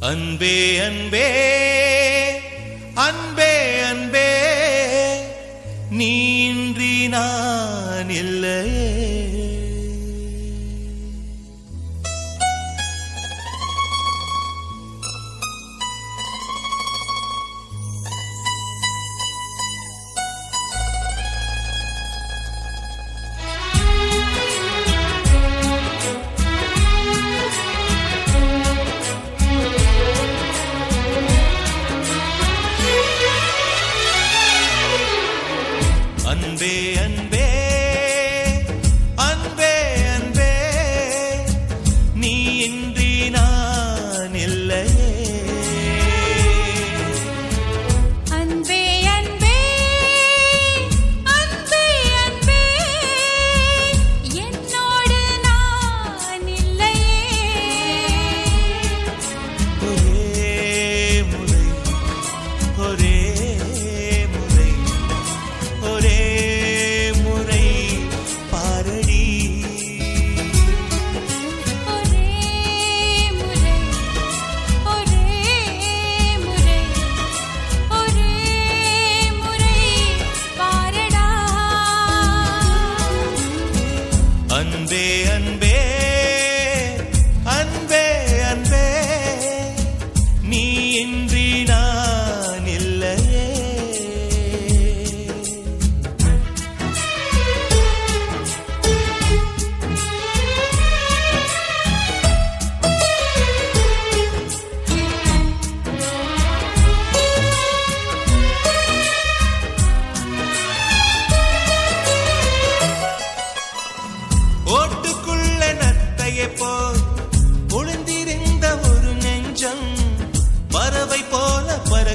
அன்பே 0.00 0.80
அன்பே 0.80 1.26
அன்பே 2.94 3.82
அன்பே 3.82 4.28
நீன்றி 5.90 7.08
நான் 7.08 8.08
இல்லையே. 8.08 9.55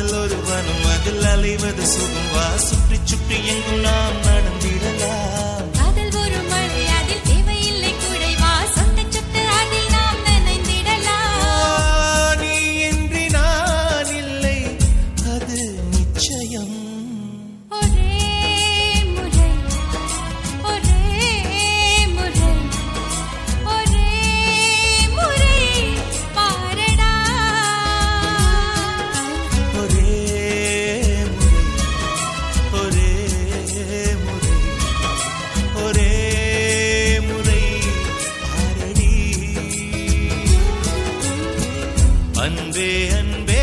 காதல் 0.00 0.18
ஒருவனும் 0.18 0.84
அதில் 0.92 1.24
அலைவது 1.24 1.84
சுகம். 1.86 2.28
வா 2.32 2.44
சுற்றி 2.58 2.98
சுற்றி 3.04 3.36
எங்கும் 3.52 3.80
நாம் 3.80 4.16
நடந்து 4.26 4.59
அன்பே 42.40 42.90
அன்பே 43.18 43.62